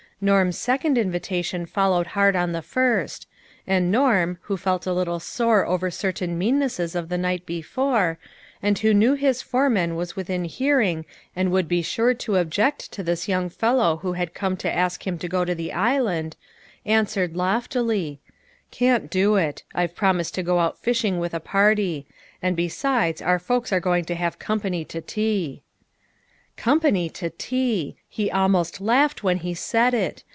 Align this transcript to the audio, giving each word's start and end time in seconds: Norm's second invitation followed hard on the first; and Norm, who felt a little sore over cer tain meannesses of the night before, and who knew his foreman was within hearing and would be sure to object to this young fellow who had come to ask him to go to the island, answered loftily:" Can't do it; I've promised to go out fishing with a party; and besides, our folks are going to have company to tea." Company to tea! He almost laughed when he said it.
Norm's 0.23 0.55
second 0.55 0.99
invitation 0.99 1.65
followed 1.65 2.05
hard 2.05 2.35
on 2.35 2.51
the 2.51 2.61
first; 2.61 3.27
and 3.65 3.91
Norm, 3.91 4.37
who 4.43 4.55
felt 4.55 4.85
a 4.85 4.93
little 4.93 5.19
sore 5.19 5.65
over 5.65 5.89
cer 5.89 6.11
tain 6.11 6.37
meannesses 6.37 6.93
of 6.93 7.09
the 7.09 7.17
night 7.17 7.43
before, 7.47 8.19
and 8.61 8.77
who 8.77 8.93
knew 8.93 9.15
his 9.15 9.41
foreman 9.41 9.95
was 9.95 10.15
within 10.15 10.43
hearing 10.45 11.05
and 11.35 11.51
would 11.51 11.67
be 11.67 11.81
sure 11.81 12.13
to 12.13 12.35
object 12.37 12.91
to 12.91 13.01
this 13.01 13.27
young 13.27 13.49
fellow 13.49 13.97
who 14.03 14.13
had 14.13 14.35
come 14.35 14.55
to 14.57 14.71
ask 14.71 15.07
him 15.07 15.17
to 15.17 15.27
go 15.27 15.43
to 15.43 15.55
the 15.55 15.73
island, 15.73 16.35
answered 16.85 17.35
loftily:" 17.35 18.19
Can't 18.69 19.09
do 19.09 19.37
it; 19.37 19.63
I've 19.73 19.95
promised 19.95 20.35
to 20.35 20.43
go 20.43 20.59
out 20.59 20.77
fishing 20.77 21.17
with 21.17 21.33
a 21.33 21.39
party; 21.39 22.05
and 22.43 22.55
besides, 22.55 23.23
our 23.23 23.39
folks 23.39 23.73
are 23.73 23.79
going 23.79 24.05
to 24.05 24.13
have 24.13 24.37
company 24.37 24.85
to 24.85 25.01
tea." 25.01 25.63
Company 26.57 27.09
to 27.11 27.31
tea! 27.31 27.95
He 28.07 28.29
almost 28.29 28.79
laughed 28.81 29.23
when 29.23 29.37
he 29.37 29.53
said 29.55 29.95
it. 29.95 30.23